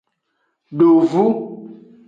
Dovu. 0.77 1.23